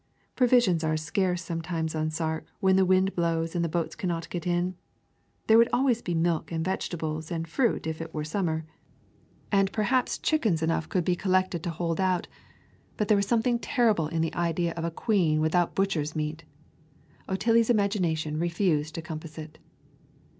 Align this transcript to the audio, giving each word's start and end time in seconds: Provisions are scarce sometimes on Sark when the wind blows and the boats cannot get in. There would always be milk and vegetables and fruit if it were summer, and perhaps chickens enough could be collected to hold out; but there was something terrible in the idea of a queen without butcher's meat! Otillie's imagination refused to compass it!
Provisions 0.35 0.83
are 0.83 0.97
scarce 0.97 1.43
sometimes 1.43 1.93
on 1.93 2.09
Sark 2.09 2.47
when 2.59 2.75
the 2.75 2.87
wind 2.87 3.13
blows 3.15 3.53
and 3.53 3.63
the 3.63 3.69
boats 3.69 3.93
cannot 3.95 4.27
get 4.31 4.47
in. 4.47 4.73
There 5.45 5.59
would 5.59 5.69
always 5.71 6.01
be 6.01 6.15
milk 6.15 6.51
and 6.51 6.65
vegetables 6.65 7.29
and 7.29 7.47
fruit 7.47 7.85
if 7.85 8.01
it 8.01 8.11
were 8.11 8.23
summer, 8.23 8.65
and 9.51 9.71
perhaps 9.71 10.17
chickens 10.17 10.63
enough 10.63 10.89
could 10.89 11.05
be 11.05 11.15
collected 11.15 11.61
to 11.61 11.69
hold 11.69 11.99
out; 12.01 12.27
but 12.97 13.09
there 13.09 13.15
was 13.15 13.27
something 13.27 13.59
terrible 13.59 14.07
in 14.07 14.23
the 14.23 14.33
idea 14.33 14.73
of 14.73 14.83
a 14.85 14.89
queen 14.89 15.39
without 15.39 15.75
butcher's 15.75 16.15
meat! 16.15 16.45
Otillie's 17.29 17.69
imagination 17.69 18.39
refused 18.39 18.95
to 18.95 19.03
compass 19.03 19.37
it! 19.37 19.59